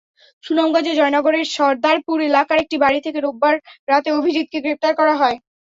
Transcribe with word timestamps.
সুনামগঞ্জের 0.43 0.97
জয়নগরের 0.99 1.45
সরদারপুর 1.55 2.17
এলাকার 2.29 2.57
একটি 2.59 2.75
বাড়ি 2.83 2.99
থেকে 3.05 3.19
রোববার 3.19 3.55
রাতে 3.87 4.09
অভিজিৎকে 4.17 4.57
গ্রেপ্তার 4.63 4.93
করা 4.99 5.13
হয়। 5.21 5.37